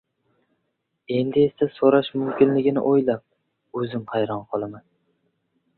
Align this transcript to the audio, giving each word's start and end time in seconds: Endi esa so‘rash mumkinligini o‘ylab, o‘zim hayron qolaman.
Endi 1.17 1.43
esa 1.49 1.67
so‘rash 1.75 2.11
mumkinligini 2.21 2.85
o‘ylab, 2.93 3.25
o‘zim 3.83 4.09
hayron 4.15 4.45
qolaman. 4.55 4.87